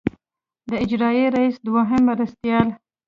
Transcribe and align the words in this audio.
د 0.69 0.71
اجرائیه 0.83 1.27
رییس 1.35 1.55
دوهم 1.65 2.01
مرستیال. 2.09 2.67